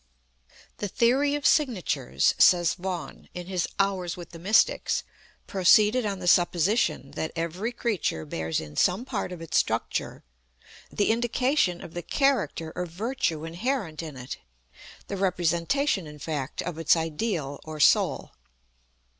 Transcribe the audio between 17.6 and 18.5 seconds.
or soul.